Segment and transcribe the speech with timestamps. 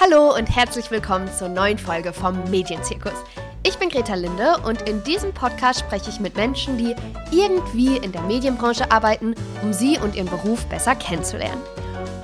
[0.00, 3.14] Hallo und herzlich willkommen zur neuen Folge vom Medienzirkus.
[3.64, 6.94] Ich bin Greta Linde und in diesem Podcast spreche ich mit Menschen, die
[7.32, 11.60] irgendwie in der Medienbranche arbeiten, um sie und ihren Beruf besser kennenzulernen.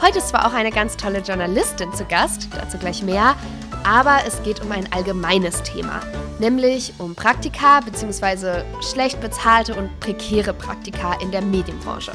[0.01, 3.35] Heute ist zwar auch eine ganz tolle Journalistin zu Gast, dazu gleich mehr,
[3.83, 5.99] aber es geht um ein allgemeines Thema,
[6.39, 8.63] nämlich um Praktika bzw.
[8.83, 12.13] schlecht bezahlte und prekäre Praktika in der Medienbranche.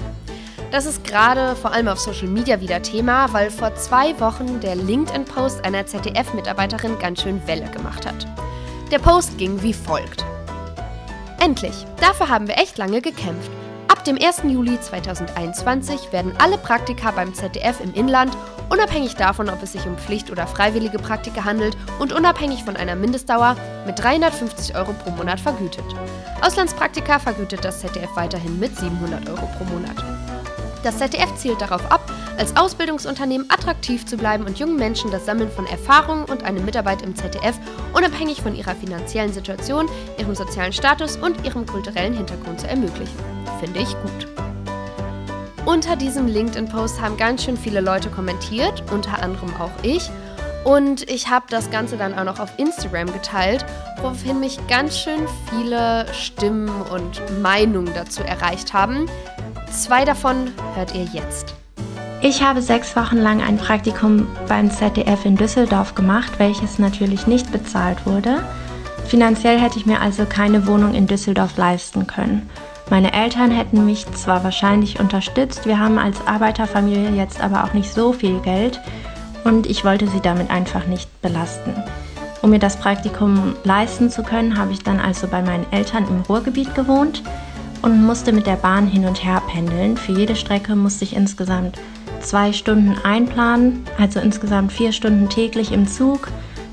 [0.72, 4.76] Das ist gerade vor allem auf Social Media wieder Thema, weil vor zwei Wochen der
[4.76, 8.28] LinkedIn-Post einer ZDF-Mitarbeiterin ganz schön Welle gemacht hat.
[8.92, 10.24] Der Post ging wie folgt.
[11.44, 11.86] Endlich!
[12.00, 13.50] Dafür haben wir echt lange gekämpft.
[13.88, 14.44] Ab dem 1.
[14.48, 18.38] Juli 2021 werden alle Praktika beim ZDF im Inland,
[18.70, 22.96] unabhängig davon, ob es sich um Pflicht- oder freiwillige Praktika handelt und unabhängig von einer
[22.96, 23.56] Mindestdauer,
[23.88, 25.86] mit 350 Euro pro Monat vergütet.
[26.42, 30.29] Auslandspraktika vergütet das ZDF weiterhin mit 700 Euro pro Monat.
[30.84, 35.52] Das ZDF zielt darauf ab, als Ausbildungsunternehmen attraktiv zu bleiben und jungen Menschen das Sammeln
[35.52, 37.60] von Erfahrungen und eine Mitarbeit im ZDF
[37.94, 43.18] unabhängig von ihrer finanziellen Situation, ihrem sozialen Status und ihrem kulturellen Hintergrund zu ermöglichen.
[43.60, 44.28] Finde ich gut.
[45.66, 50.10] Unter diesem LinkedIn-Post haben ganz schön viele Leute kommentiert, unter anderem auch ich.
[50.64, 53.66] Und ich habe das Ganze dann auch noch auf Instagram geteilt,
[53.98, 59.06] woraufhin mich ganz schön viele Stimmen und Meinungen dazu erreicht haben.
[59.72, 61.56] Zwei davon hört ihr jetzt.
[62.22, 67.52] Ich habe sechs Wochen lang ein Praktikum beim ZDF in Düsseldorf gemacht, welches natürlich nicht
[67.52, 68.44] bezahlt wurde.
[69.06, 72.50] Finanziell hätte ich mir also keine Wohnung in Düsseldorf leisten können.
[72.90, 77.94] Meine Eltern hätten mich zwar wahrscheinlich unterstützt, wir haben als Arbeiterfamilie jetzt aber auch nicht
[77.94, 78.82] so viel Geld
[79.44, 81.74] und ich wollte sie damit einfach nicht belasten.
[82.42, 86.22] Um mir das Praktikum leisten zu können, habe ich dann also bei meinen Eltern im
[86.22, 87.22] Ruhrgebiet gewohnt
[87.82, 89.98] und musste mit der Bahn hin und her pendeln.
[89.98, 91.80] Für jede Strecke musste ich insgesamt
[92.22, 96.28] zwei Stunden einplanen, also insgesamt vier Stunden täglich im Zug,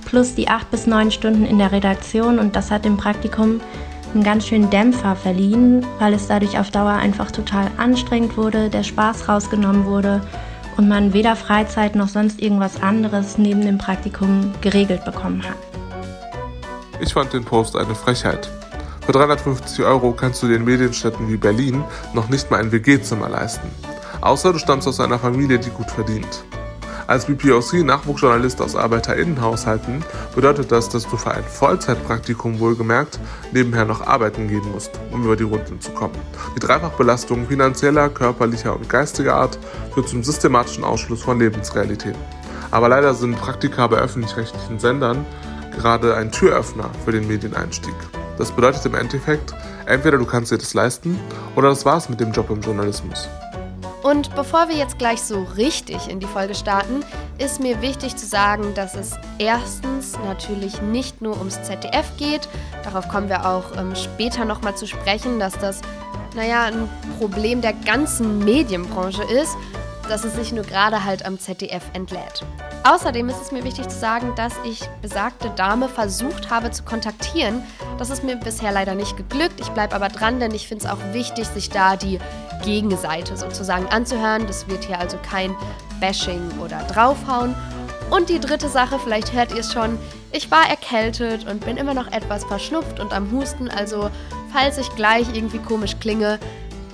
[0.04, 3.60] plus die acht bis neun Stunden in der Redaktion und das hat dem Praktikum
[4.14, 8.82] einen ganz schönen Dämpfer verliehen, weil es dadurch auf Dauer einfach total anstrengend wurde, der
[8.82, 10.22] Spaß rausgenommen wurde
[10.76, 15.56] und man weder Freizeit noch sonst irgendwas anderes neben dem Praktikum geregelt bekommen hat.
[17.00, 18.48] Ich fand den Post eine Frechheit.
[19.06, 23.70] Für 350 Euro kannst du den Medienstädten wie Berlin noch nicht mal ein WG-Zimmer leisten.
[24.20, 26.44] Außer du stammst aus einer Familie, die gut verdient.
[27.06, 33.20] Als BPOC Nachwuchsjournalist aus Arbeiterinnenhaushalten bedeutet das, dass du für ein Vollzeitpraktikum wohlgemerkt
[33.52, 36.18] nebenher noch arbeiten gehen musst, um über die Runden zu kommen.
[36.56, 39.56] Die Dreifachbelastung finanzieller, körperlicher und geistiger Art
[39.94, 42.20] führt zum systematischen Ausschluss von Lebensrealitäten.
[42.72, 45.24] Aber leider sind Praktika bei öffentlich-rechtlichen Sendern
[45.76, 47.94] gerade ein Türöffner für den Medieneinstieg.
[48.38, 49.54] Das bedeutet im Endeffekt,
[49.86, 51.18] entweder du kannst dir das leisten
[51.54, 53.28] oder das war's mit dem Job im Journalismus.
[54.02, 57.04] Und bevor wir jetzt gleich so richtig in die Folge starten,
[57.38, 62.48] ist mir wichtig zu sagen, dass es erstens natürlich nicht nur ums ZDF geht.
[62.84, 65.80] Darauf kommen wir auch ähm, später nochmal zu sprechen, dass das,
[66.36, 66.88] naja, ein
[67.18, 69.56] Problem der ganzen Medienbranche ist,
[70.08, 72.44] dass es sich nur gerade halt am ZDF entlädt.
[72.86, 77.64] Außerdem ist es mir wichtig zu sagen, dass ich besagte Dame versucht habe zu kontaktieren.
[77.98, 79.58] Das ist mir bisher leider nicht geglückt.
[79.58, 82.20] Ich bleibe aber dran, denn ich finde es auch wichtig, sich da die
[82.64, 84.46] Gegenseite sozusagen anzuhören.
[84.46, 85.56] Das wird hier also kein
[85.98, 87.56] Bashing oder draufhauen.
[88.08, 89.98] Und die dritte Sache, vielleicht hört ihr es schon,
[90.30, 93.68] ich war erkältet und bin immer noch etwas verschnupft und am Husten.
[93.68, 94.10] Also
[94.52, 96.38] falls ich gleich irgendwie komisch klinge,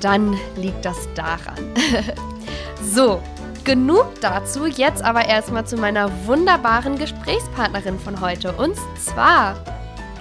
[0.01, 1.75] dann liegt das daran.
[2.83, 3.21] so,
[3.65, 4.67] genug dazu.
[4.67, 8.53] Jetzt aber erstmal zu meiner wunderbaren Gesprächspartnerin von heute.
[8.53, 9.57] Und zwar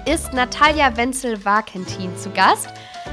[0.06, 2.70] ist Natalia Wenzel-Warkentin zu Gast.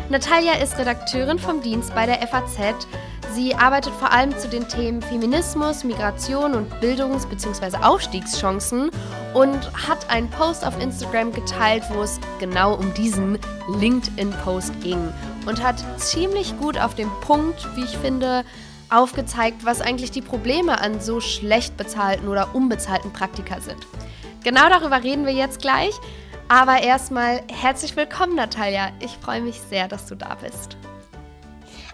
[0.08, 2.86] Natalia ist Redakteurin vom Dienst bei der FAZ.
[3.34, 7.76] Sie arbeitet vor allem zu den Themen Feminismus, Migration und Bildungs- bzw.
[7.82, 8.90] Aufstiegschancen
[9.34, 13.38] und hat einen Post auf Instagram geteilt, wo es genau um diesen
[13.78, 15.12] LinkedIn-Post ging
[15.46, 18.44] und hat ziemlich gut auf den Punkt, wie ich finde,
[18.90, 23.86] aufgezeigt, was eigentlich die Probleme an so schlecht bezahlten oder unbezahlten Praktika sind.
[24.44, 25.94] Genau darüber reden wir jetzt gleich.
[26.48, 28.90] Aber erstmal herzlich willkommen, Natalia.
[29.00, 30.78] Ich freue mich sehr, dass du da bist.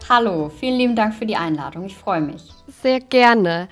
[0.09, 1.87] Hallo, vielen lieben Dank für die Einladung.
[1.87, 2.51] Ich freue mich.
[2.83, 3.69] Sehr gerne.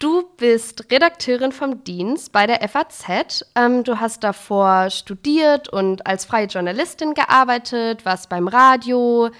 [0.00, 3.44] Du bist Redakteurin vom Dienst bei der FAZ.
[3.54, 9.30] Ähm, du hast davor studiert und als freie Journalistin gearbeitet, warst beim Radio,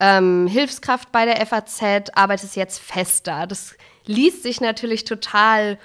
[0.00, 3.46] ähm, Hilfskraft bei der FAZ, arbeitest jetzt fester.
[3.46, 5.78] Das liest sich natürlich total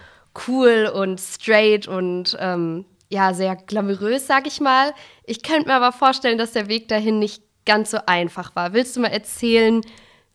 [0.47, 4.93] cool und straight und ähm, ja, sehr glamourös, sag ich mal.
[5.25, 8.73] Ich könnte mir aber vorstellen, dass der Weg dahin nicht ganz so einfach war.
[8.73, 9.81] Willst du mal erzählen,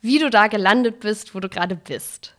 [0.00, 2.35] wie du da gelandet bist, wo du gerade bist?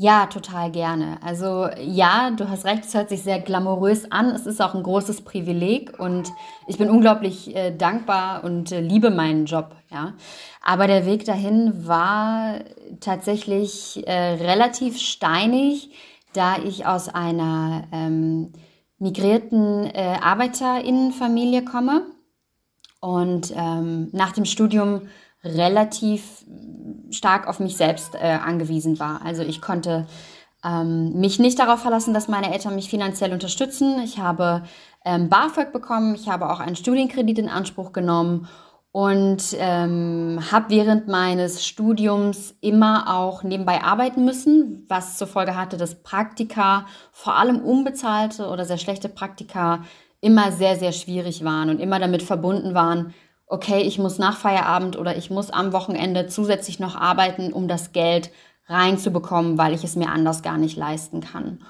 [0.00, 1.18] Ja, total gerne.
[1.24, 4.26] Also ja, du hast recht, es hört sich sehr glamourös an.
[4.26, 6.30] Es ist auch ein großes Privileg und
[6.68, 9.74] ich bin unglaublich äh, dankbar und äh, liebe meinen Job.
[9.90, 10.14] Ja,
[10.62, 12.60] aber der Weg dahin war
[13.00, 15.90] tatsächlich äh, relativ steinig,
[16.32, 18.52] da ich aus einer ähm,
[19.00, 22.02] migrierten äh, Arbeiterinnenfamilie komme
[23.00, 25.08] und ähm, nach dem Studium
[25.44, 26.44] relativ
[27.10, 29.22] stark auf mich selbst äh, angewiesen war.
[29.24, 30.06] Also ich konnte
[30.64, 34.00] ähm, mich nicht darauf verlassen, dass meine Eltern mich finanziell unterstützen.
[34.04, 34.64] Ich habe
[35.04, 38.48] ähm, BAföG bekommen, ich habe auch einen Studienkredit in Anspruch genommen
[38.90, 45.76] und ähm, habe während meines Studiums immer auch nebenbei arbeiten müssen, was zur Folge hatte,
[45.76, 49.84] dass Praktika, vor allem unbezahlte oder sehr schlechte Praktika,
[50.20, 53.14] immer sehr, sehr schwierig waren und immer damit verbunden waren,
[53.48, 57.92] okay, ich muss nach Feierabend oder ich muss am Wochenende zusätzlich noch arbeiten, um das
[57.92, 58.30] Geld
[58.66, 61.64] reinzubekommen, weil ich es mir anders gar nicht leisten kann.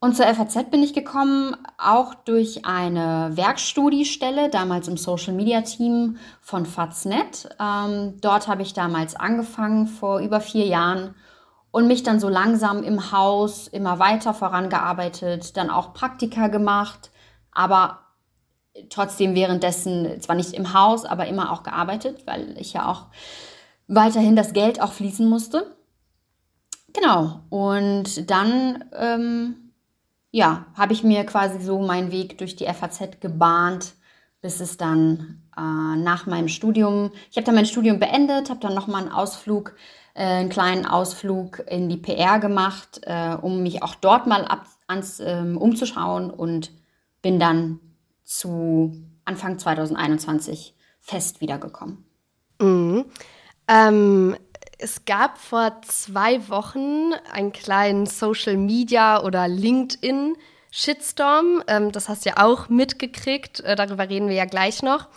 [0.00, 6.18] Und zur FAZ bin ich gekommen, auch durch eine Werkstudiestelle, damals im Social Media Team
[6.40, 7.48] von Faznet.
[7.60, 11.14] Ähm, dort habe ich damals angefangen, vor über vier Jahren,
[11.70, 17.10] und mich dann so langsam im Haus immer weiter vorangearbeitet, dann auch Praktika gemacht,
[17.52, 18.00] aber
[18.90, 23.06] trotzdem währenddessen zwar nicht im Haus, aber immer auch gearbeitet, weil ich ja auch
[23.86, 25.74] weiterhin das Geld auch fließen musste.
[26.92, 27.40] Genau.
[27.50, 29.72] Und dann, ähm,
[30.30, 33.94] ja, habe ich mir quasi so meinen Weg durch die FAZ gebahnt,
[34.40, 38.74] bis es dann äh, nach meinem Studium, ich habe dann mein Studium beendet, habe dann
[38.74, 39.74] nochmal einen Ausflug,
[40.14, 44.66] äh, einen kleinen Ausflug in die PR gemacht, äh, um mich auch dort mal ab,
[44.86, 46.70] ans, ähm, umzuschauen und
[47.20, 47.80] bin dann
[48.28, 48.92] zu
[49.24, 52.04] Anfang 2021 fest wiedergekommen.
[52.60, 53.06] Mhm.
[53.66, 54.36] Ähm,
[54.78, 60.36] es gab vor zwei Wochen einen kleinen Social Media oder LinkedIn
[60.70, 61.62] Shitstorm.
[61.66, 63.60] Ähm, das hast du ja auch mitgekriegt.
[63.60, 65.08] Äh, darüber reden wir ja gleich noch.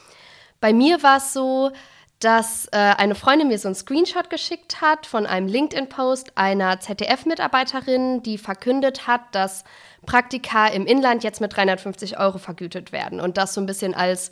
[0.61, 1.71] Bei mir war es so,
[2.19, 8.23] dass äh, eine Freundin mir so einen Screenshot geschickt hat von einem LinkedIn-Post einer ZDF-Mitarbeiterin,
[8.23, 9.65] die verkündet hat, dass
[10.05, 14.31] Praktika im Inland jetzt mit 350 Euro vergütet werden und das so ein bisschen als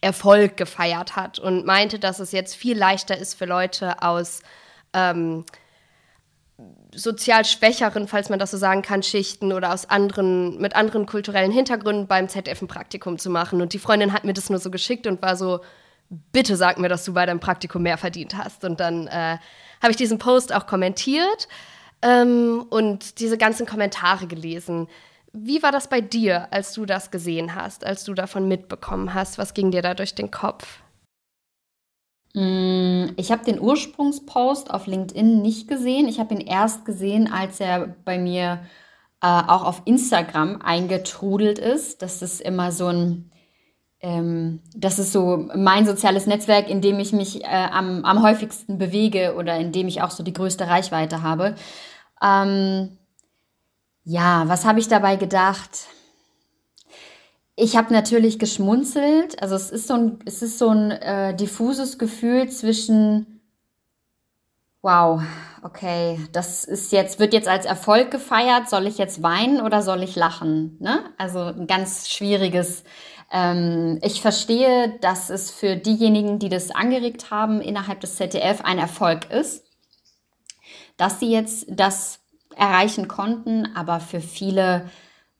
[0.00, 4.42] Erfolg gefeiert hat und meinte, dass es jetzt viel leichter ist für Leute aus
[4.92, 5.44] ähm,
[6.94, 11.50] sozial schwächeren, falls man das so sagen kann, Schichten oder aus anderen, mit anderen kulturellen
[11.50, 13.60] Hintergründen beim ZDF ein Praktikum zu machen.
[13.60, 15.60] Und die Freundin hat mir das nur so geschickt und war so,
[16.08, 18.64] bitte sag mir, dass du bei deinem Praktikum mehr verdient hast.
[18.64, 19.38] Und dann äh,
[19.82, 21.48] habe ich diesen Post auch kommentiert
[22.02, 24.88] ähm, und diese ganzen Kommentare gelesen.
[25.32, 29.38] Wie war das bei dir, als du das gesehen hast, als du davon mitbekommen hast?
[29.38, 30.80] Was ging dir da durch den Kopf?
[32.36, 36.06] Mm, ich habe den Ursprungspost auf LinkedIn nicht gesehen.
[36.06, 38.60] Ich habe ihn erst gesehen, als er bei mir
[39.22, 42.02] äh, auch auf Instagram eingetrudelt ist.
[42.02, 43.30] Das ist immer so ein,
[44.06, 48.78] ähm, das ist so mein soziales Netzwerk, in dem ich mich äh, am, am häufigsten
[48.78, 51.56] bewege oder in dem ich auch so die größte Reichweite habe.
[52.22, 52.96] Ähm,
[54.04, 55.88] ja, was habe ich dabei gedacht?
[57.56, 59.42] Ich habe natürlich geschmunzelt.
[59.42, 63.40] Also es ist so ein, es ist so ein äh, diffuses Gefühl zwischen,
[64.82, 65.20] wow,
[65.64, 68.70] okay, das ist jetzt, wird jetzt als Erfolg gefeiert.
[68.70, 70.76] Soll ich jetzt weinen oder soll ich lachen?
[70.78, 71.00] Ne?
[71.18, 72.84] Also ein ganz schwieriges.
[73.30, 78.78] Ähm, ich verstehe, dass es für diejenigen, die das angeregt haben, innerhalb des ZDF ein
[78.78, 79.66] Erfolg ist
[80.96, 82.20] dass sie jetzt das
[82.56, 84.88] erreichen konnten, aber für viele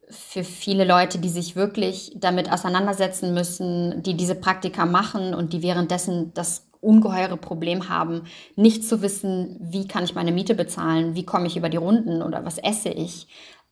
[0.08, 5.62] für viele Leute, die sich wirklich damit auseinandersetzen müssen, die diese Praktika machen und die
[5.62, 8.22] währenddessen das ungeheure Problem haben,
[8.54, 12.22] nicht zu wissen, wie kann ich meine Miete bezahlen, wie komme ich über die Runden
[12.22, 13.26] oder was esse ich.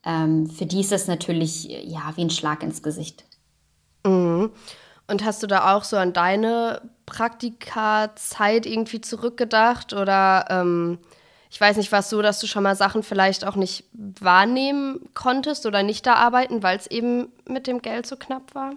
[0.04, 3.24] Ähm, für die ist das natürlich ja wie ein Schlag ins Gesicht.
[4.06, 4.50] Mhm.
[5.06, 10.98] Und hast du da auch so an deine Praktika-Zeit irgendwie zurückgedacht oder ähm,
[11.50, 15.00] ich weiß nicht, war es so, dass du schon mal Sachen vielleicht auch nicht wahrnehmen
[15.14, 18.72] konntest oder nicht da arbeiten, weil es eben mit dem Geld so knapp war?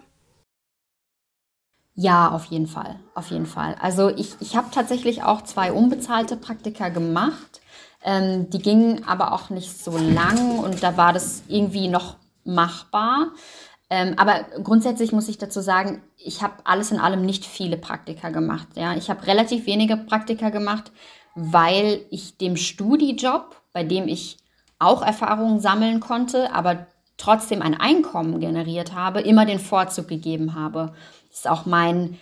[1.94, 3.74] Ja, auf jeden Fall, auf jeden Fall.
[3.80, 7.60] Also ich, ich habe tatsächlich auch zwei unbezahlte Praktika gemacht.
[8.04, 13.32] Ähm, die gingen aber auch nicht so lang und da war das irgendwie noch machbar.
[13.90, 18.28] Ähm, aber grundsätzlich muss ich dazu sagen, ich habe alles in allem nicht viele Praktika
[18.30, 18.68] gemacht.
[18.74, 20.92] Ja, ich habe relativ wenige Praktika gemacht,
[21.34, 24.38] weil ich dem Studijob, bei dem ich
[24.78, 30.94] auch Erfahrungen sammeln konnte, aber trotzdem ein Einkommen generiert habe, immer den Vorzug gegeben habe.
[31.30, 32.18] Das ist auch mein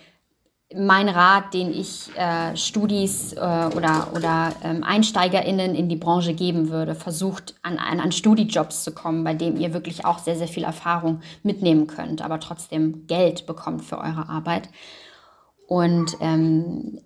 [0.75, 6.69] mein Rat, den ich äh, Studis äh, oder, oder ähm, EinsteigerInnen in die Branche geben
[6.69, 6.93] würde.
[6.93, 10.65] Versucht an, an, an Studijobs zu kommen, bei dem ihr wirklich auch sehr, sehr viel
[10.65, 14.69] Erfahrung mitnehmen könnt, aber trotzdem Geld bekommt für eure Arbeit.
[15.67, 16.99] Und ähm,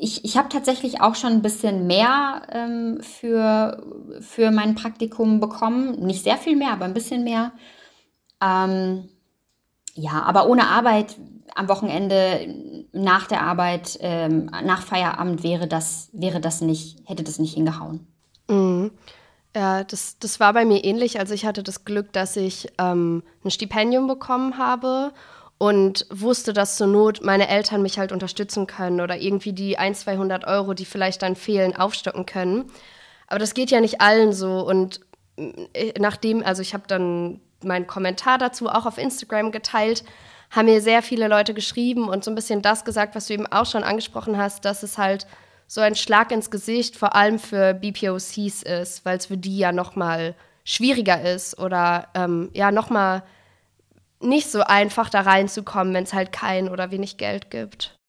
[0.00, 3.82] ich, ich habe tatsächlich auch schon ein bisschen mehr ähm, für,
[4.20, 6.00] für mein Praktikum bekommen.
[6.04, 7.52] Nicht sehr viel mehr, aber ein bisschen mehr.
[8.42, 9.10] Ähm,
[9.94, 11.16] ja, aber ohne Arbeit
[11.54, 17.38] am Wochenende nach der Arbeit, ähm, nach Feierabend wäre das, wäre das nicht, hätte das
[17.38, 18.06] nicht hingehauen.
[18.48, 18.92] Mhm.
[19.54, 21.18] Ja, das, das war bei mir ähnlich.
[21.18, 25.12] Also ich hatte das Glück, dass ich ähm, ein Stipendium bekommen habe
[25.58, 30.00] und wusste, dass zur Not meine Eltern mich halt unterstützen können oder irgendwie die 1,
[30.00, 32.70] 200 Euro, die vielleicht dann fehlen, aufstocken können.
[33.26, 34.64] Aber das geht ja nicht allen so.
[34.64, 35.00] Und
[35.36, 40.04] äh, nachdem, also ich habe dann meinen Kommentar dazu auch auf Instagram geteilt,
[40.50, 43.46] haben mir sehr viele Leute geschrieben und so ein bisschen das gesagt, was du eben
[43.46, 45.26] auch schon angesprochen hast, dass es halt
[45.66, 49.70] so ein Schlag ins Gesicht vor allem für BPOCs ist, weil es für die ja
[49.70, 53.22] noch mal schwieriger ist oder ähm, ja noch mal
[54.20, 57.99] nicht so einfach da reinzukommen, wenn es halt kein oder wenig Geld gibt.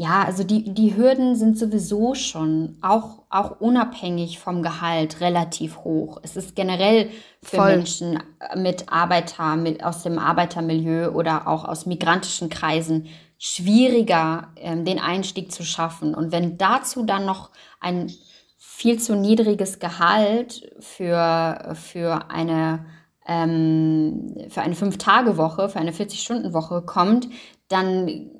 [0.00, 6.20] Ja, also die, die Hürden sind sowieso schon auch, auch unabhängig vom Gehalt relativ hoch.
[6.22, 7.10] Es ist generell
[7.42, 7.76] für Voll.
[7.76, 8.18] Menschen
[8.56, 15.52] mit Arbeiter, mit, aus dem Arbeitermilieu oder auch aus migrantischen Kreisen schwieriger, ähm, den Einstieg
[15.52, 16.14] zu schaffen.
[16.14, 18.10] Und wenn dazu dann noch ein
[18.56, 22.86] viel zu niedriges Gehalt für, für eine
[23.28, 27.28] ähm, für eine Fünf-Tage-Woche, für eine 40-Stunden-Woche kommt,
[27.68, 28.30] dann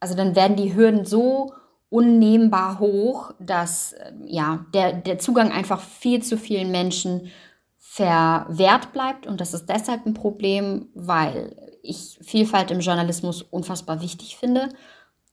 [0.00, 1.52] also dann werden die Hürden so
[1.88, 7.30] unnehmbar hoch, dass ja, der, der Zugang einfach viel zu vielen Menschen
[7.78, 9.26] verwehrt bleibt.
[9.26, 14.68] Und das ist deshalb ein Problem, weil ich Vielfalt im Journalismus unfassbar wichtig finde.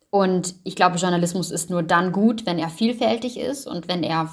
[0.10, 4.30] Und ich glaube, Journalismus ist nur dann gut, wenn er vielfältig ist und wenn er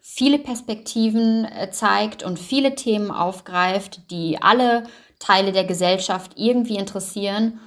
[0.00, 4.82] viele Perspektiven äh, zeigt und viele Themen aufgreift, die alle
[5.20, 7.60] Teile der Gesellschaft irgendwie interessieren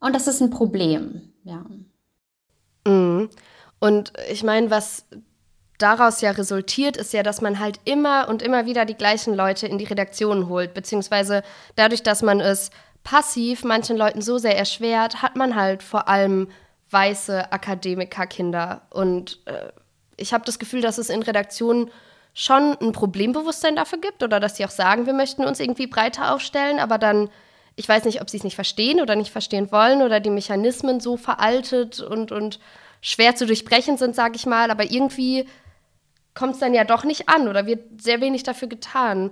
[0.00, 1.64] und das ist ein Problem, ja.
[2.86, 3.30] Mhm.
[3.80, 5.06] Und ich meine, was
[5.78, 9.66] daraus ja resultiert, ist ja, dass man halt immer und immer wieder die gleichen Leute
[9.66, 11.42] in die Redaktion holt, beziehungsweise
[11.76, 12.70] dadurch, dass man es
[13.04, 16.48] passiv manchen Leuten so sehr erschwert, hat man halt vor allem
[16.90, 18.82] weiße Akademikerkinder.
[18.90, 19.70] Und äh,
[20.16, 21.90] ich habe das Gefühl, dass es in Redaktionen
[22.34, 26.34] schon ein Problembewusstsein dafür gibt oder dass sie auch sagen, wir möchten uns irgendwie breiter
[26.34, 27.30] aufstellen, aber dann
[27.78, 30.98] ich weiß nicht, ob sie es nicht verstehen oder nicht verstehen wollen oder die Mechanismen
[30.98, 32.58] so veraltet und, und
[33.00, 34.72] schwer zu durchbrechen sind, sage ich mal.
[34.72, 35.46] Aber irgendwie
[36.34, 39.30] kommt es dann ja doch nicht an oder wird sehr wenig dafür getan.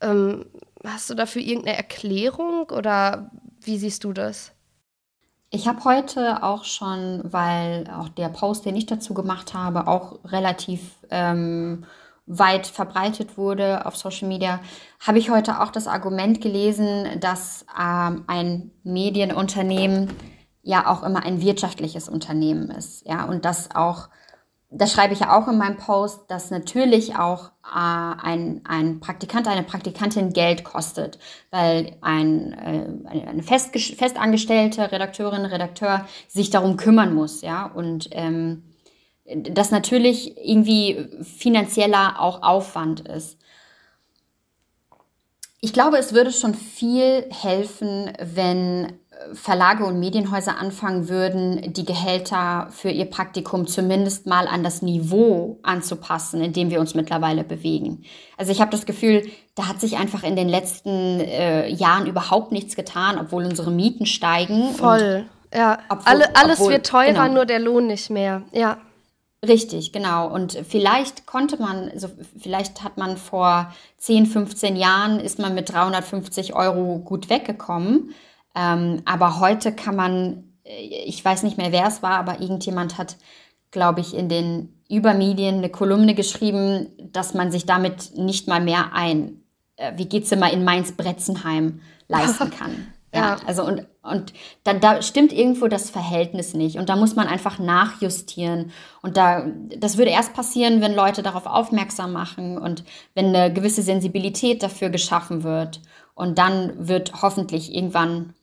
[0.00, 0.46] Ähm,
[0.82, 3.30] hast du dafür irgendeine Erklärung oder
[3.60, 4.52] wie siehst du das?
[5.50, 10.18] Ich habe heute auch schon, weil auch der Post, den ich dazu gemacht habe, auch
[10.24, 10.80] relativ
[11.10, 11.84] ähm,
[12.38, 14.60] weit verbreitet wurde auf Social Media,
[15.00, 20.08] habe ich heute auch das Argument gelesen, dass ähm, ein Medienunternehmen
[20.62, 23.06] ja auch immer ein wirtschaftliches Unternehmen ist.
[23.06, 24.08] Ja, und dass auch,
[24.70, 27.76] das schreibe ich ja auch in meinem Post, dass natürlich auch äh,
[28.22, 31.18] ein, ein Praktikant, eine Praktikantin Geld kostet,
[31.50, 37.42] weil ein, äh, eine fest, festangestellte Redakteurin, Redakteur sich darum kümmern muss.
[37.42, 38.71] Ja, und ähm,
[39.24, 43.38] das natürlich irgendwie finanzieller auch Aufwand ist.
[45.60, 48.98] Ich glaube, es würde schon viel helfen, wenn
[49.32, 55.58] Verlage und Medienhäuser anfangen würden, die Gehälter für ihr Praktikum zumindest mal an das Niveau
[55.62, 58.04] anzupassen, in dem wir uns mittlerweile bewegen.
[58.36, 62.52] Also ich habe das Gefühl, da hat sich einfach in den letzten äh, Jahren überhaupt
[62.52, 64.74] nichts getan, obwohl unsere Mieten steigen.
[64.74, 65.78] Voll, ja.
[65.88, 67.34] Obwohl, Alle, alles obwohl, wird teurer, genau.
[67.34, 68.42] nur der Lohn nicht mehr.
[68.52, 68.78] Ja.
[69.46, 70.28] Richtig, genau.
[70.32, 72.08] Und vielleicht konnte man, also
[72.38, 78.14] vielleicht hat man vor 10, 15 Jahren ist man mit 350 Euro gut weggekommen.
[78.54, 82.98] Ähm, aber heute kann man, äh, ich weiß nicht mehr, wer es war, aber irgendjemand
[82.98, 83.16] hat,
[83.70, 88.92] glaube ich, in den Übermedien eine Kolumne geschrieben, dass man sich damit nicht mal mehr
[88.92, 89.42] ein
[89.82, 92.92] äh, wie geht's immer in Mainz-Bretzenheim leisten kann.
[93.14, 94.32] Ja, also und, und
[94.64, 96.76] da, da stimmt irgendwo das Verhältnis nicht.
[96.76, 98.72] Und da muss man einfach nachjustieren.
[99.00, 99.46] Und da,
[99.78, 104.90] das würde erst passieren, wenn Leute darauf aufmerksam machen und wenn eine gewisse Sensibilität dafür
[104.90, 105.80] geschaffen wird.
[106.14, 108.34] Und dann wird hoffentlich irgendwann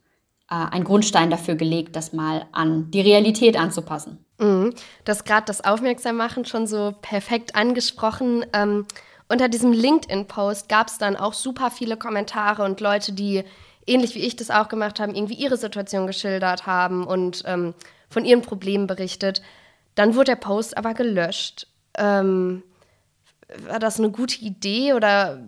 [0.50, 4.26] äh, ein Grundstein dafür gelegt, das mal an die Realität anzupassen.
[4.40, 4.74] Mhm.
[5.04, 8.46] Das gerade das Aufmerksammachen schon so perfekt angesprochen.
[8.54, 8.86] Ähm,
[9.28, 13.44] unter diesem LinkedIn-Post gab es dann auch super viele Kommentare und Leute, die
[13.90, 17.74] ähnlich wie ich das auch gemacht haben, irgendwie ihre Situation geschildert haben und ähm,
[18.10, 19.42] von ihren Problemen berichtet.
[19.96, 21.68] Dann wurde der Post aber gelöscht.
[21.98, 22.64] Ähm,
[23.68, 25.42] war das eine gute Idee oder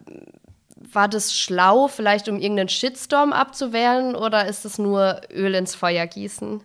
[0.76, 6.08] war das schlau, vielleicht um irgendeinen Shitstorm abzuwehren oder ist es nur Öl ins Feuer
[6.08, 6.64] gießen?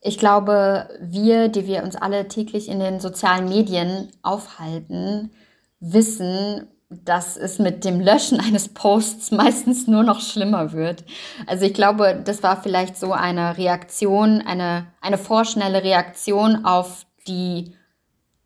[0.00, 5.30] Ich glaube, wir, die wir uns alle täglich in den sozialen Medien aufhalten,
[5.78, 6.68] wissen,
[7.04, 11.04] dass es mit dem Löschen eines Posts meistens nur noch schlimmer wird.
[11.46, 17.74] Also ich glaube, das war vielleicht so eine Reaktion, eine, eine vorschnelle Reaktion auf die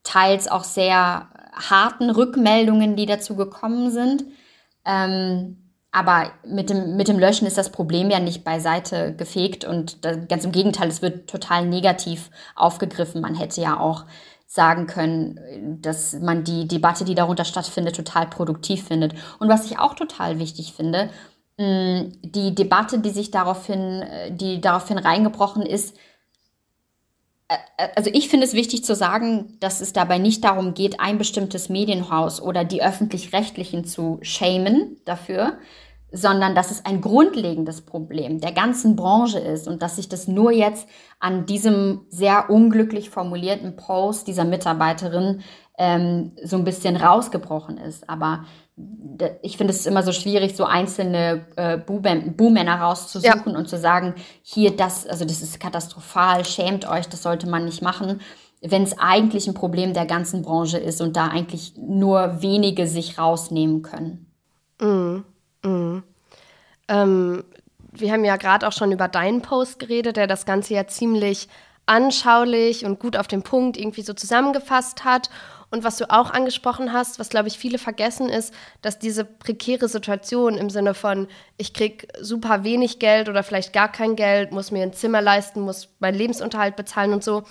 [0.03, 4.25] teils auch sehr harten Rückmeldungen, die dazu gekommen sind.
[4.85, 10.05] Ähm, aber mit dem, mit dem Löschen ist das Problem ja nicht beiseite gefegt und
[10.05, 13.23] da, ganz im Gegenteil, es wird total negativ aufgegriffen.
[13.23, 14.05] Man hätte ja auch
[14.47, 19.15] sagen können, dass man die Debatte, die darunter stattfindet, total produktiv findet.
[19.39, 21.11] Und was ich auch total wichtig finde,
[21.59, 25.97] die Debatte, die sich daraufhin, die daraufhin reingebrochen ist,
[27.95, 31.69] also ich finde es wichtig zu sagen, dass es dabei nicht darum geht, ein bestimmtes
[31.69, 35.59] Medienhaus oder die öffentlich-rechtlichen zu shamen dafür,
[36.17, 40.51] sondern dass es ein grundlegendes Problem der ganzen Branche ist und dass sich das nur
[40.51, 40.89] jetzt
[41.21, 45.43] an diesem sehr unglücklich formulierten Post dieser Mitarbeiterin
[45.77, 48.09] ähm, so ein bisschen rausgebrochen ist.
[48.09, 48.45] Aber
[49.43, 53.59] ich finde es immer so schwierig, so einzelne äh, Buhmänner rauszusuchen ja.
[53.59, 57.83] und zu sagen, hier das, also das ist katastrophal, schämt euch, das sollte man nicht
[57.83, 58.21] machen,
[58.63, 63.19] wenn es eigentlich ein Problem der ganzen Branche ist und da eigentlich nur wenige sich
[63.19, 64.33] rausnehmen können.
[64.81, 65.25] Mhm.
[66.89, 67.45] Ähm,
[67.93, 71.49] wir haben ja gerade auch schon über deinen Post geredet, der das Ganze ja ziemlich
[71.87, 75.31] anschaulich und gut auf den Punkt irgendwie so zusammengefasst hat.
[75.71, 79.89] Und was du auch angesprochen hast, was glaube ich viele vergessen, ist, dass diese prekäre
[79.89, 81.27] Situation im Sinne von,
[81.57, 85.61] ich kriege super wenig Geld oder vielleicht gar kein Geld, muss mir ein Zimmer leisten,
[85.61, 87.43] muss meinen Lebensunterhalt bezahlen und so,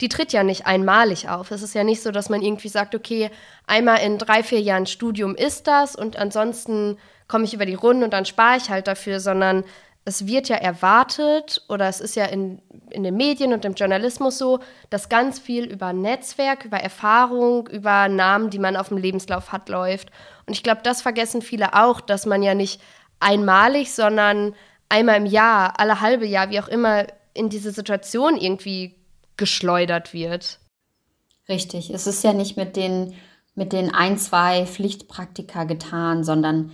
[0.00, 1.50] die tritt ja nicht einmalig auf.
[1.50, 3.30] Es ist ja nicht so, dass man irgendwie sagt, okay,
[3.66, 6.98] einmal in drei, vier Jahren Studium ist das und ansonsten
[7.32, 9.64] komme ich über die Runden und dann spare ich halt dafür, sondern
[10.04, 14.36] es wird ja erwartet oder es ist ja in, in den Medien und im Journalismus
[14.36, 19.50] so, dass ganz viel über Netzwerk, über Erfahrung, über Namen, die man auf dem Lebenslauf
[19.50, 20.10] hat, läuft.
[20.46, 22.82] Und ich glaube, das vergessen viele auch, dass man ja nicht
[23.18, 24.54] einmalig, sondern
[24.90, 28.96] einmal im Jahr, alle halbe Jahr, wie auch immer, in diese Situation irgendwie
[29.38, 30.58] geschleudert wird.
[31.48, 31.88] Richtig.
[31.88, 33.14] Es ist ja nicht mit den,
[33.54, 36.72] mit den ein, zwei Pflichtpraktika getan, sondern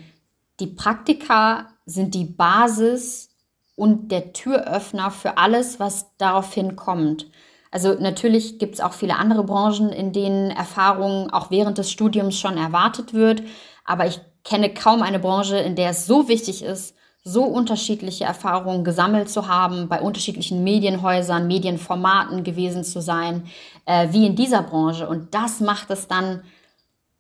[0.61, 3.31] die Praktika sind die Basis
[3.77, 7.27] und der Türöffner für alles, was daraufhin kommt.
[7.71, 12.39] Also natürlich gibt es auch viele andere Branchen, in denen Erfahrung auch während des Studiums
[12.39, 13.43] schon erwartet wird,
[13.85, 16.95] aber ich kenne kaum eine Branche, in der es so wichtig ist,
[17.25, 23.47] so unterschiedliche Erfahrungen gesammelt zu haben, bei unterschiedlichen Medienhäusern, Medienformaten gewesen zu sein,
[23.85, 25.07] äh, wie in dieser Branche.
[25.07, 26.43] Und das macht es dann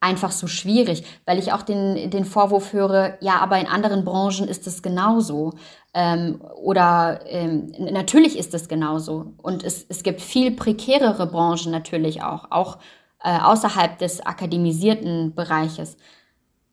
[0.00, 4.46] einfach so schwierig, weil ich auch den, den Vorwurf höre, ja, aber in anderen Branchen
[4.46, 5.54] ist es genauso.
[5.92, 9.32] Ähm, oder ähm, natürlich ist es genauso.
[9.38, 12.78] Und es, es gibt viel prekärere Branchen natürlich auch, auch
[13.22, 15.96] äh, außerhalb des akademisierten Bereiches.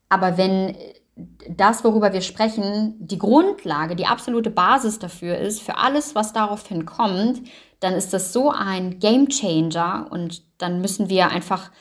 [0.09, 0.75] Aber wenn
[1.49, 6.85] das, worüber wir sprechen, die Grundlage, die absolute Basis dafür ist, für alles, was daraufhin
[6.85, 7.41] kommt,
[7.79, 11.71] dann ist das so ein Game Changer und dann müssen wir einfach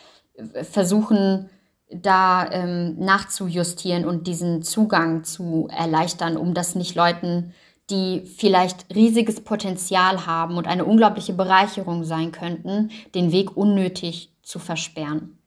[0.63, 1.49] versuchen,
[1.91, 7.55] da ähm, nachzujustieren und diesen Zugang zu erleichtern, um das nicht Leuten,
[7.91, 14.59] die vielleicht riesiges Potenzial haben und eine unglaubliche Bereicherung sein könnten, den Weg unnötig zu
[14.59, 15.39] versperren.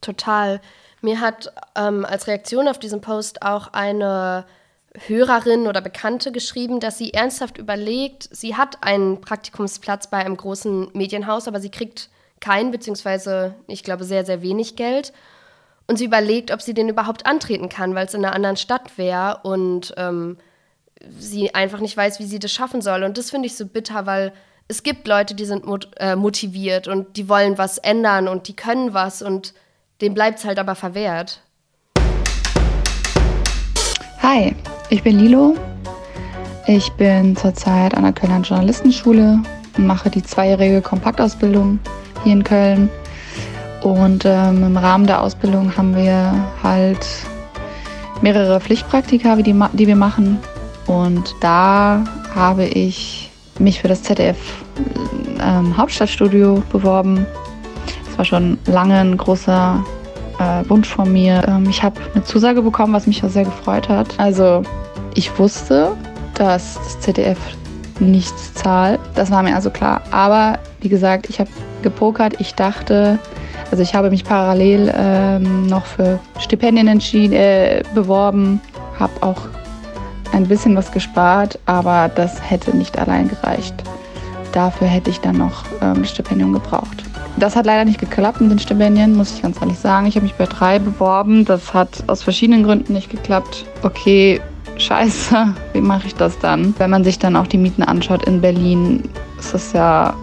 [0.00, 0.60] Total.
[1.02, 4.46] Mir hat ähm, als Reaktion auf diesen Post auch eine
[5.06, 10.88] Hörerin oder Bekannte geschrieben, dass sie ernsthaft überlegt, sie hat einen Praktikumsplatz bei einem großen
[10.94, 12.08] Medienhaus, aber sie kriegt
[12.40, 15.12] kein, beziehungsweise ich glaube sehr, sehr wenig Geld.
[15.88, 18.98] Und sie überlegt, ob sie den überhaupt antreten kann, weil es in einer anderen Stadt
[18.98, 20.36] wäre und ähm,
[21.18, 23.04] sie einfach nicht weiß, wie sie das schaffen soll.
[23.04, 24.32] Und das finde ich so bitter, weil
[24.68, 28.56] es gibt Leute, die sind mot äh, motiviert und die wollen was ändern und die
[28.56, 29.54] können was und
[30.00, 31.40] dem bleibt es halt aber verwehrt.
[34.20, 34.56] Hi,
[34.90, 35.54] ich bin Lilo.
[36.66, 39.40] Ich bin zurzeit an der Kölner Journalistenschule
[39.78, 41.78] und mache die zweijährige Kompaktausbildung
[42.26, 42.90] hier in Köln.
[43.82, 47.06] Und ähm, im Rahmen der Ausbildung haben wir halt
[48.20, 50.38] mehrere Pflichtpraktika, die, die wir machen.
[50.86, 54.36] Und da habe ich mich für das ZDF
[55.40, 57.26] ähm, Hauptstadtstudio beworben.
[58.06, 59.84] Das war schon lange ein großer
[60.38, 61.44] äh, Wunsch von mir.
[61.46, 64.18] Ähm, ich habe eine Zusage bekommen, was mich auch sehr gefreut hat.
[64.18, 64.62] Also
[65.14, 65.92] ich wusste,
[66.34, 67.38] dass das ZDF
[68.00, 69.00] nichts zahlt.
[69.14, 70.02] Das war mir also klar.
[70.10, 71.50] Aber wie gesagt, ich habe
[71.82, 72.40] gepokert.
[72.40, 73.18] Ich dachte,
[73.70, 78.60] also ich habe mich parallel ähm, noch für Stipendien entschieden, äh, beworben,
[78.98, 79.42] habe auch
[80.32, 83.74] ein bisschen was gespart, aber das hätte nicht allein gereicht.
[84.52, 87.04] Dafür hätte ich dann noch ähm, Stipendium gebraucht.
[87.38, 90.06] Das hat leider nicht geklappt mit den Stipendien, muss ich ganz ehrlich sagen.
[90.06, 91.44] Ich habe mich bei drei beworben.
[91.44, 93.66] Das hat aus verschiedenen Gründen nicht geklappt.
[93.82, 94.40] Okay,
[94.78, 96.74] scheiße, wie mache ich das dann?
[96.78, 99.02] Wenn man sich dann auch die Mieten anschaut in Berlin,
[99.38, 100.14] ist das ja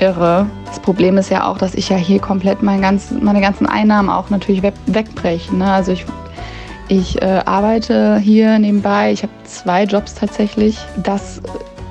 [0.00, 0.46] irre.
[0.66, 4.10] Das Problem ist ja auch, dass ich ja hier komplett mein ganz, meine ganzen Einnahmen
[4.10, 5.58] auch natürlich weg, wegbrechen.
[5.58, 5.70] Ne?
[5.70, 6.04] Also ich,
[6.88, 10.78] ich äh, arbeite hier nebenbei, ich habe zwei Jobs tatsächlich.
[11.02, 11.40] Das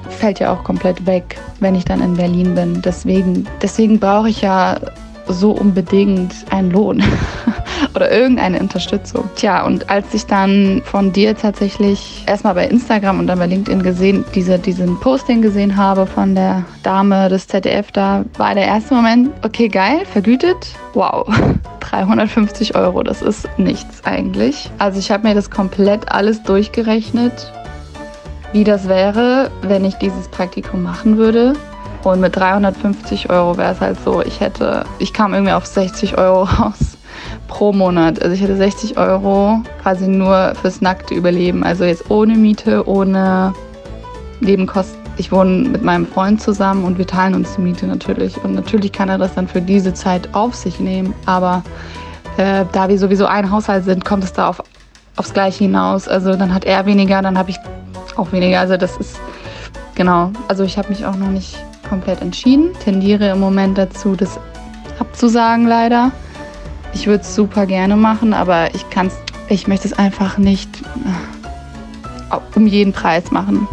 [0.10, 2.82] fällt ja auch komplett weg, wenn ich dann in Berlin bin.
[2.82, 4.77] Deswegen, deswegen brauche ich ja
[5.27, 7.03] so unbedingt einen Lohn
[7.98, 9.30] oder irgendeine Unterstützung.
[9.36, 13.82] Tja, und als ich dann von dir tatsächlich erstmal bei Instagram und dann bei LinkedIn
[13.82, 18.94] gesehen, diese, diesen Posting gesehen habe von der Dame des ZDF, da war der erste
[18.94, 21.28] Moment, okay, geil, vergütet, wow.
[21.80, 24.70] 350 Euro, das ist nichts eigentlich.
[24.78, 27.52] Also ich habe mir das komplett alles durchgerechnet,
[28.52, 31.54] wie das wäre, wenn ich dieses Praktikum machen würde.
[32.04, 36.18] Und mit 350 Euro wäre es halt so, ich hätte, ich kam irgendwie auf 60
[36.18, 36.97] Euro raus
[37.47, 38.21] pro Monat.
[38.21, 41.63] Also ich hätte 60 Euro quasi nur fürs nackte Überleben.
[41.63, 43.53] Also jetzt ohne Miete, ohne
[44.39, 44.97] Nebenkosten.
[45.17, 48.43] Ich wohne mit meinem Freund zusammen und wir teilen uns die Miete natürlich.
[48.43, 51.15] Und natürlich kann er das dann für diese Zeit auf sich nehmen.
[51.25, 51.63] Aber
[52.38, 54.62] äh, da wir sowieso ein Haushalt sind, kommt es da auf,
[55.15, 56.08] aufs Gleiche hinaus.
[56.08, 57.58] Also dann hat er weniger, dann habe ich
[58.15, 58.60] auch weniger.
[58.60, 59.19] Also das ist
[59.95, 60.32] genau.
[60.47, 61.58] Also ich habe mich auch noch nicht
[61.89, 62.71] komplett entschieden.
[62.84, 64.39] Tendiere im Moment dazu, das
[64.99, 66.12] abzusagen leider.
[66.93, 69.12] Ich würde es super gerne machen, aber ich kann
[69.50, 70.69] ich möchte es einfach nicht
[72.32, 73.67] äh, um jeden Preis machen.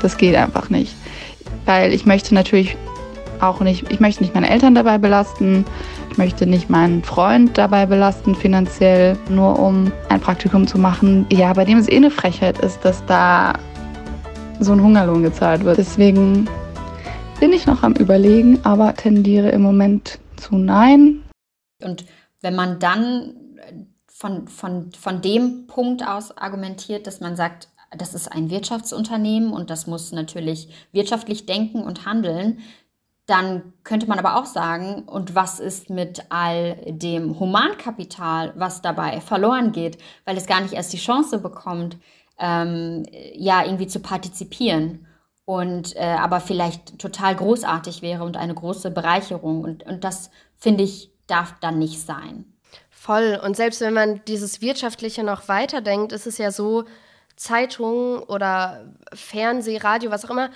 [0.00, 0.94] Das geht einfach nicht.
[1.66, 2.76] Weil ich möchte natürlich
[3.40, 5.64] auch nicht, ich möchte nicht meine Eltern dabei belasten.
[6.10, 11.26] Ich möchte nicht meinen Freund dabei belasten finanziell, nur um ein Praktikum zu machen.
[11.30, 13.52] Ja, bei dem es eh eine Frechheit ist, dass da
[14.60, 15.78] so ein Hungerlohn gezahlt wird.
[15.78, 16.48] Deswegen
[17.38, 21.22] bin ich noch am Überlegen, aber tendiere im Moment zu Nein.
[21.84, 22.04] Und
[22.40, 23.34] wenn man dann
[24.06, 29.70] von, von, von dem Punkt aus argumentiert, dass man sagt, das ist ein Wirtschaftsunternehmen und
[29.70, 32.60] das muss natürlich wirtschaftlich denken und handeln,
[33.26, 39.20] dann könnte man aber auch sagen, und was ist mit all dem Humankapital, was dabei
[39.20, 41.98] verloren geht, weil es gar nicht erst die Chance bekommt,
[42.38, 45.06] ähm, ja, irgendwie zu partizipieren
[45.44, 49.62] und äh, aber vielleicht total großartig wäre und eine große Bereicherung.
[49.62, 52.44] Und, und das, finde ich, darf dann nicht sein.
[52.90, 53.40] Voll.
[53.42, 56.84] Und selbst wenn man dieses Wirtschaftliche noch weiterdenkt, ist es ja so,
[57.38, 60.50] Zeitungen oder Fernseh, Radio, was auch immer,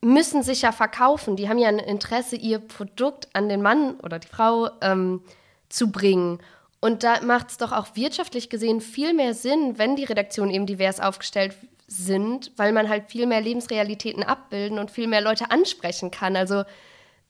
[0.00, 1.36] müssen sich ja verkaufen.
[1.36, 5.22] Die haben ja ein Interesse, ihr Produkt an den Mann oder die Frau ähm,
[5.68, 6.40] zu bringen.
[6.80, 10.66] Und da macht es doch auch wirtschaftlich gesehen viel mehr Sinn, wenn die Redaktion eben
[10.66, 11.54] divers aufgestellt
[11.86, 16.34] sind, weil man halt viel mehr Lebensrealitäten abbilden und viel mehr Leute ansprechen kann.
[16.34, 16.64] Also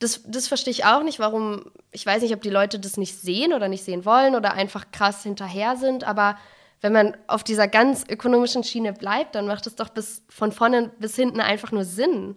[0.03, 3.17] das, das verstehe ich auch nicht, warum, ich weiß nicht, ob die Leute das nicht
[3.19, 6.37] sehen oder nicht sehen wollen oder einfach krass hinterher sind, aber
[6.81, 10.91] wenn man auf dieser ganz ökonomischen Schiene bleibt, dann macht es doch bis von vorne
[10.99, 12.37] bis hinten einfach nur Sinn.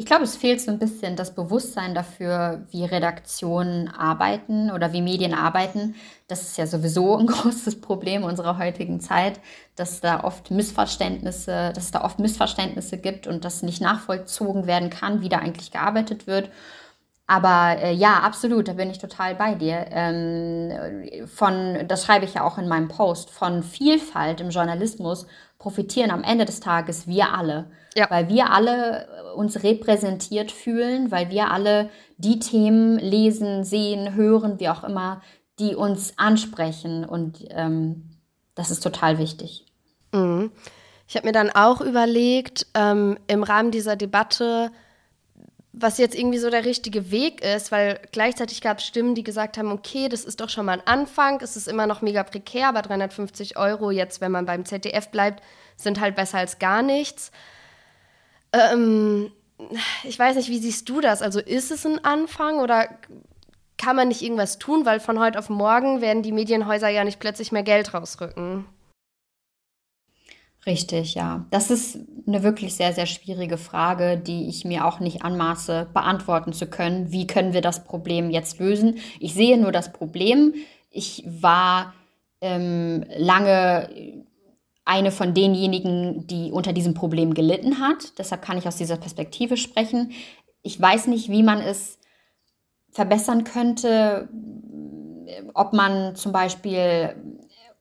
[0.00, 5.02] Ich glaube, es fehlt so ein bisschen das Bewusstsein dafür, wie Redaktionen arbeiten oder wie
[5.02, 5.94] Medien arbeiten.
[6.26, 9.40] Das ist ja sowieso ein großes Problem unserer heutigen Zeit,
[9.76, 14.88] dass da oft Missverständnisse, dass es da oft Missverständnisse gibt und das nicht nachvollzogen werden
[14.88, 16.48] kann, wie da eigentlich gearbeitet wird.
[17.26, 19.84] Aber äh, ja, absolut, da bin ich total bei dir.
[19.90, 25.26] Ähm, von, das schreibe ich ja auch in meinem Post, von Vielfalt im Journalismus
[25.58, 27.66] profitieren am Ende des Tages wir alle.
[27.94, 28.08] Ja.
[28.10, 34.60] Weil wir alle äh, uns repräsentiert fühlen, weil wir alle die Themen lesen, sehen, hören,
[34.60, 35.22] wie auch immer,
[35.58, 37.04] die uns ansprechen.
[37.04, 38.10] Und ähm,
[38.54, 39.66] das ist total wichtig.
[40.12, 40.50] Mhm.
[41.08, 44.70] Ich habe mir dann auch überlegt, ähm, im Rahmen dieser Debatte,
[45.72, 49.58] was jetzt irgendwie so der richtige Weg ist, weil gleichzeitig gab es Stimmen, die gesagt
[49.58, 52.68] haben, okay, das ist doch schon mal ein Anfang, es ist immer noch mega prekär,
[52.68, 55.42] aber 350 Euro jetzt, wenn man beim ZDF bleibt,
[55.76, 57.32] sind halt besser als gar nichts.
[58.52, 59.30] Ähm,
[60.04, 61.22] ich weiß nicht, wie siehst du das?
[61.22, 62.88] Also ist es ein Anfang oder
[63.76, 67.20] kann man nicht irgendwas tun, weil von heute auf morgen werden die Medienhäuser ja nicht
[67.20, 68.66] plötzlich mehr Geld rausrücken?
[70.66, 71.46] Richtig, ja.
[71.50, 76.52] Das ist eine wirklich sehr, sehr schwierige Frage, die ich mir auch nicht anmaße, beantworten
[76.52, 77.10] zu können.
[77.10, 78.98] Wie können wir das Problem jetzt lösen?
[79.18, 80.54] Ich sehe nur das Problem.
[80.90, 81.94] Ich war
[82.42, 83.88] ähm, lange
[84.84, 88.18] eine von denjenigen, die unter diesem Problem gelitten hat.
[88.18, 90.12] Deshalb kann ich aus dieser Perspektive sprechen.
[90.62, 91.98] Ich weiß nicht, wie man es
[92.90, 94.28] verbessern könnte,
[95.54, 97.14] ob man zum Beispiel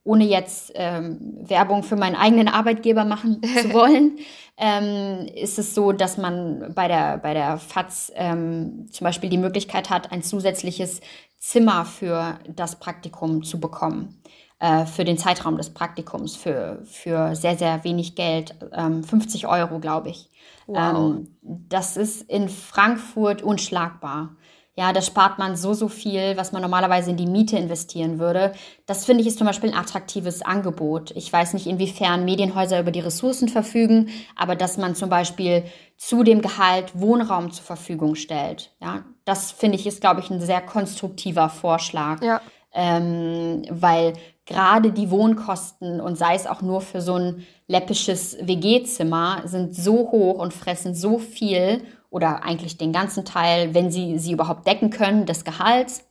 [0.04, 4.18] ohne jetzt ähm, Werbung für meinen eigenen Arbeitgeber machen zu wollen,
[4.58, 9.38] ähm, ist es so, dass man bei der, bei der FAZ ähm, zum Beispiel die
[9.38, 11.02] Möglichkeit hat, ein zusätzliches
[11.38, 14.22] Zimmer für das Praktikum zu bekommen.
[14.60, 19.80] Äh, für den Zeitraum des Praktikums, für, für sehr, sehr wenig Geld, 50 ähm, Euro,
[19.80, 20.30] glaube ich.
[20.68, 20.78] Wow.
[20.78, 24.36] Ähm, das ist in Frankfurt unschlagbar.
[24.76, 28.54] Ja, da spart man so, so viel, was man normalerweise in die Miete investieren würde.
[28.86, 31.12] Das finde ich ist zum Beispiel ein attraktives Angebot.
[31.12, 35.64] Ich weiß nicht, inwiefern Medienhäuser über die Ressourcen verfügen, aber dass man zum Beispiel
[35.98, 38.74] zu dem Gehalt Wohnraum zur Verfügung stellt.
[38.82, 42.22] Ja, das finde ich ist, glaube ich, ein sehr konstruktiver Vorschlag.
[42.22, 42.42] Ja.
[42.72, 44.14] Ähm, weil
[44.50, 50.12] gerade die Wohnkosten und sei es auch nur für so ein läppisches WG-Zimmer sind so
[50.12, 54.90] hoch und fressen so viel oder eigentlich den ganzen Teil, wenn sie sie überhaupt decken
[54.90, 56.04] können, des Gehalts.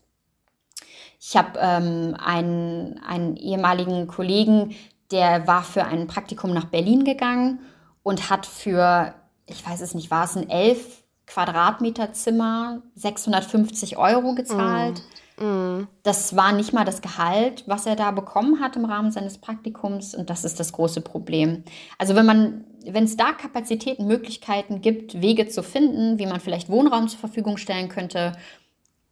[1.20, 4.76] Ich habe ähm, einen, einen ehemaligen Kollegen,
[5.10, 7.58] der war für ein Praktikum nach Berlin gegangen
[8.04, 9.14] und hat für,
[9.46, 15.02] ich weiß es nicht, war es ein 11 Quadratmeter Zimmer 650 Euro gezahlt.
[15.38, 15.86] Mm.
[16.02, 20.14] Das war nicht mal das Gehalt, was er da bekommen hat im Rahmen seines Praktikums
[20.14, 21.64] und das ist das große Problem.
[21.98, 26.68] Also wenn man, wenn es da Kapazitäten, Möglichkeiten gibt, Wege zu finden, wie man vielleicht
[26.68, 28.32] Wohnraum zur Verfügung stellen könnte,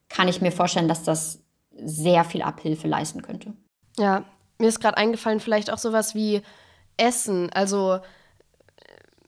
[0.08, 3.52] kann ich mir vorstellen, dass das sehr viel Abhilfe leisten könnte.
[3.98, 4.24] Ja,
[4.58, 6.42] mir ist gerade eingefallen, vielleicht auch sowas wie
[6.96, 7.50] Essen.
[7.52, 7.98] Also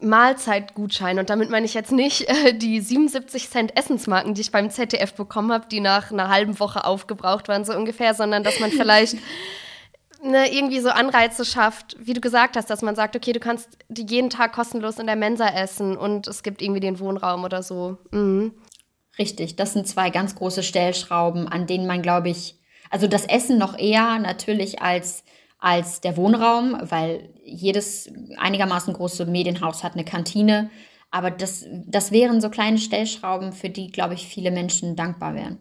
[0.01, 1.19] Mahlzeitgutschein.
[1.19, 5.15] Und damit meine ich jetzt nicht äh, die 77 Cent Essensmarken, die ich beim ZDF
[5.15, 9.17] bekommen habe, die nach einer halben Woche aufgebraucht waren, so ungefähr, sondern dass man vielleicht
[10.23, 13.69] ne, irgendwie so Anreize schafft, wie du gesagt hast, dass man sagt, okay, du kannst
[13.89, 17.99] jeden Tag kostenlos in der Mensa essen und es gibt irgendwie den Wohnraum oder so.
[18.11, 18.55] Mhm.
[19.19, 22.55] Richtig, das sind zwei ganz große Stellschrauben, an denen man, glaube ich,
[22.91, 25.25] also das Essen noch eher natürlich als
[25.59, 30.71] als der Wohnraum, weil jedes einigermaßen große Medienhaus hat eine Kantine.
[31.11, 35.59] Aber das, das wären so kleine Stellschrauben, für die, glaube ich, viele Menschen dankbar wären.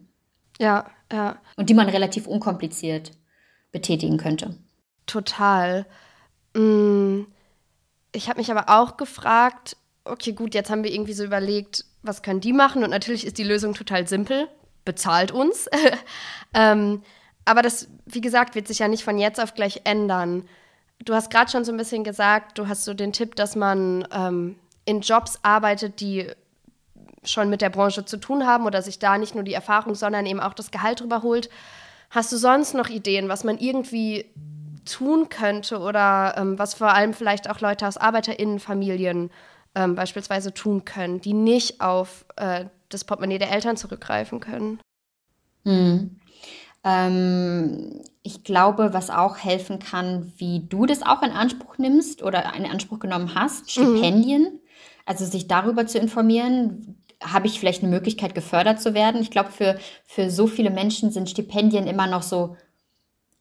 [0.58, 1.40] Ja, ja.
[1.56, 3.12] Und die man relativ unkompliziert
[3.72, 4.56] betätigen könnte.
[5.06, 5.86] Total.
[6.54, 7.22] Mm,
[8.12, 12.22] ich habe mich aber auch gefragt, okay, gut, jetzt haben wir irgendwie so überlegt, was
[12.22, 12.84] können die machen?
[12.84, 14.48] Und natürlich ist die Lösung total simpel.
[14.84, 15.68] Bezahlt uns.
[16.54, 17.02] ähm,
[17.48, 20.48] aber das, wie gesagt, wird sich ja nicht von jetzt auf gleich ändern.
[21.04, 24.06] Du hast gerade schon so ein bisschen gesagt, du hast so den Tipp, dass man
[24.12, 26.30] ähm, in Jobs arbeitet, die
[27.24, 30.26] schon mit der Branche zu tun haben oder sich da nicht nur die Erfahrung, sondern
[30.26, 31.50] eben auch das Gehalt drüber holt.
[32.10, 34.26] Hast du sonst noch Ideen, was man irgendwie
[34.84, 39.30] tun könnte oder ähm, was vor allem vielleicht auch Leute aus ArbeiterInnenfamilien
[39.74, 44.80] ähm, beispielsweise tun können, die nicht auf äh, das Portemonnaie der Eltern zurückgreifen können?
[45.64, 46.18] Hm.
[46.84, 52.52] Ähm, ich glaube, was auch helfen kann, wie du das auch in Anspruch nimmst oder
[52.54, 53.68] in Anspruch genommen hast, mhm.
[53.70, 54.42] Stipendien.
[54.42, 54.60] Mhm.
[55.06, 59.20] Also sich darüber zu informieren, habe ich vielleicht eine Möglichkeit, gefördert zu werden.
[59.20, 62.56] Ich glaube, für, für so viele Menschen sind Stipendien immer noch so,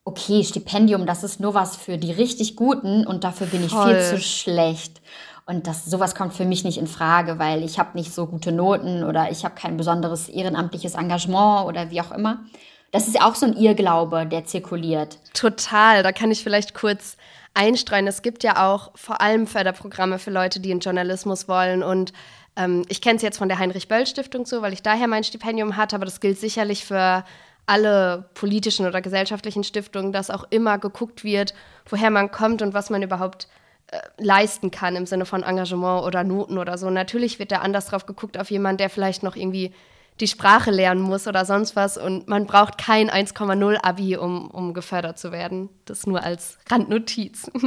[0.05, 3.93] okay, Stipendium, das ist nur was für die richtig Guten und dafür bin ich Voll.
[3.93, 5.01] viel zu schlecht.
[5.45, 8.51] Und das, sowas kommt für mich nicht in Frage, weil ich habe nicht so gute
[8.51, 12.45] Noten oder ich habe kein besonderes ehrenamtliches Engagement oder wie auch immer.
[12.91, 15.17] Das ist auch so ein Irrglaube, der zirkuliert.
[15.33, 16.03] Total.
[16.03, 17.17] Da kann ich vielleicht kurz
[17.53, 18.07] einstreuen.
[18.07, 21.83] Es gibt ja auch vor allem Förderprogramme für Leute, die in Journalismus wollen.
[21.83, 22.13] Und
[22.55, 25.95] ähm, ich kenne es jetzt von der Heinrich-Böll-Stiftung so, weil ich daher mein Stipendium hatte.
[25.95, 27.23] Aber das gilt sicherlich für
[27.65, 31.53] alle politischen oder gesellschaftlichen Stiftungen, dass auch immer geguckt wird,
[31.89, 33.49] woher man kommt und was man überhaupt
[33.87, 36.89] äh, leisten kann im Sinne von Engagement oder Noten oder so.
[36.89, 39.73] Natürlich wird da anders drauf geguckt auf jemanden, der vielleicht noch irgendwie
[40.19, 41.97] die Sprache lernen muss oder sonst was.
[41.97, 45.69] Und man braucht kein 1,0 Abi, um, um gefördert zu werden.
[45.85, 47.51] Das nur als Randnotiz.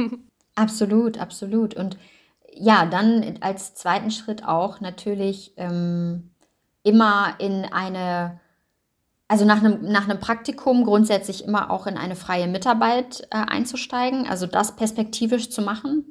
[0.55, 1.75] Absolut, absolut.
[1.75, 1.97] Und
[2.53, 6.31] ja, dann als zweiten Schritt auch natürlich ähm,
[6.83, 8.39] immer in eine,
[9.27, 14.27] also nach einem, nach einem Praktikum grundsätzlich immer auch in eine freie Mitarbeit äh, einzusteigen,
[14.27, 16.05] also das perspektivisch zu machen,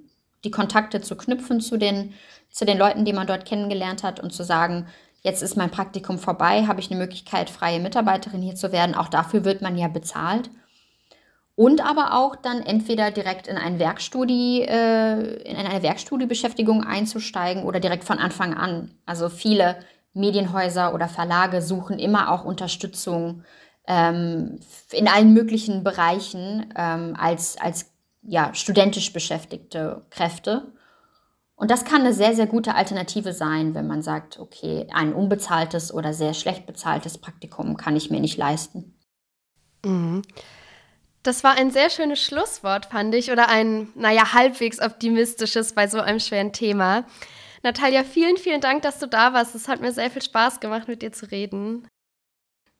[0.44, 2.14] die Kontakte zu knüpfen zu den,
[2.50, 4.86] zu den Leuten, die man dort kennengelernt hat und zu sagen,
[5.22, 8.94] jetzt ist mein Praktikum vorbei, habe ich eine Möglichkeit, freie Mitarbeiterin hier zu werden.
[8.94, 10.50] Auch dafür wird man ja bezahlt.
[11.56, 17.80] und aber auch dann entweder direkt in, ein Werkstudie, äh, in eine Werkstudiebeschäftigung einzusteigen oder
[17.80, 18.94] direkt von Anfang an.
[19.04, 19.76] Also viele
[20.14, 23.44] Medienhäuser oder Verlage suchen immer auch Unterstützung
[23.86, 30.72] ähm, in allen möglichen Bereichen ähm, als, als ja, studentisch beschäftigte Kräfte.
[31.60, 35.92] Und das kann eine sehr, sehr gute Alternative sein, wenn man sagt, okay, ein unbezahltes
[35.92, 38.98] oder sehr schlecht bezahltes Praktikum kann ich mir nicht leisten.
[39.84, 40.22] Mhm.
[41.22, 46.00] Das war ein sehr schönes Schlusswort, fand ich, oder ein, naja, halbwegs optimistisches bei so
[46.00, 47.04] einem schweren Thema.
[47.62, 49.54] Natalia, vielen, vielen Dank, dass du da warst.
[49.54, 51.86] Es hat mir sehr viel Spaß gemacht, mit dir zu reden.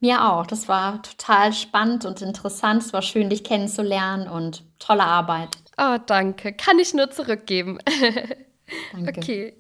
[0.01, 0.47] Mir auch.
[0.47, 2.83] Das war total spannend und interessant.
[2.83, 5.51] Es war schön, dich kennenzulernen und tolle Arbeit.
[5.77, 6.55] Oh, danke.
[6.55, 7.79] Kann ich nur zurückgeben.
[8.93, 9.21] Danke.
[9.21, 9.55] Okay.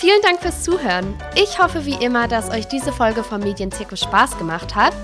[0.00, 1.14] Vielen Dank fürs Zuhören.
[1.34, 4.94] Ich hoffe wie immer, dass euch diese Folge vom Medienzirkus Spaß gemacht hat.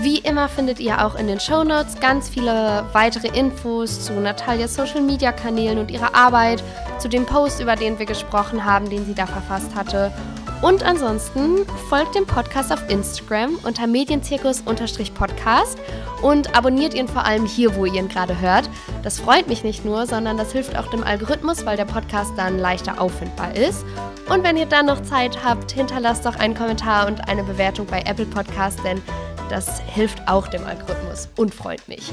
[0.00, 4.74] Wie immer findet ihr auch in den Show Notes ganz viele weitere Infos zu Natalias
[4.74, 6.62] Social Media Kanälen und ihrer Arbeit,
[6.98, 10.12] zu dem Post, über den wir gesprochen haben, den sie da verfasst hatte
[10.62, 15.78] und ansonsten folgt dem Podcast auf Instagram unter medienzirkus-podcast
[16.22, 18.70] und abonniert ihn vor allem hier, wo ihr ihn gerade hört.
[19.02, 22.58] Das freut mich nicht nur, sondern das hilft auch dem Algorithmus, weil der Podcast dann
[22.58, 23.84] leichter auffindbar ist.
[24.28, 28.00] Und wenn ihr dann noch Zeit habt, hinterlasst doch einen Kommentar und eine Bewertung bei
[28.02, 29.02] Apple Podcast, denn
[29.50, 32.12] das hilft auch dem Algorithmus und freut mich.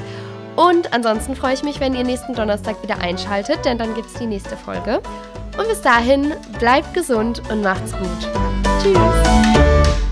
[0.56, 4.16] Und ansonsten freue ich mich, wenn ihr nächsten Donnerstag wieder einschaltet, denn dann gibt es
[4.16, 5.02] die nächste Folge.
[5.60, 8.30] Und bis dahin, bleibt gesund und macht's gut.
[8.82, 9.59] Tschüss.